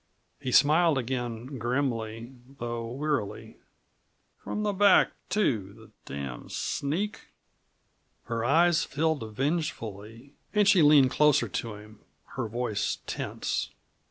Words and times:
He 0.39 0.51
smiled 0.51 0.97
again 0.97 1.59
grimly, 1.59 2.33
though 2.57 2.87
wearily. 2.87 3.57
"From 4.43 4.63
the 4.63 4.73
back 4.73 5.11
too. 5.29 5.73
The 5.75 5.91
damned 6.11 6.51
sneak!" 6.51 7.27
Her 8.23 8.43
eyes 8.43 8.83
filled 8.83 9.35
vengefully, 9.37 10.33
and 10.55 10.67
she 10.67 10.81
leaned 10.81 11.11
closer 11.11 11.47
to 11.47 11.75
him, 11.75 11.99
her 12.33 12.47
voice 12.47 12.97
tense. 13.05 13.69